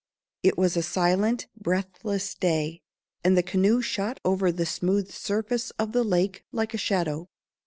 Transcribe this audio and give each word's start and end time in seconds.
It 0.41 0.57
was 0.57 0.75
a 0.75 0.81
silent, 0.81 1.45
breathless 1.55 2.33
day, 2.33 2.81
and 3.23 3.37
the 3.37 3.43
canoe 3.43 3.83
shot 3.83 4.19
over 4.25 4.51
the 4.51 4.65
smooth 4.65 5.11
surface 5.11 5.69
of 5.77 5.91
the 5.91 6.03
lake 6.03 6.43
like 6.51 6.73
a 6.73 6.77
shadow. 6.79 7.29